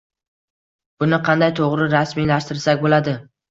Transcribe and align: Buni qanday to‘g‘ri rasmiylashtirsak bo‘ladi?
Buni 1.03 1.19
qanday 1.29 1.53
to‘g‘ri 1.61 1.91
rasmiylashtirsak 1.93 2.85
bo‘ladi? 2.89 3.19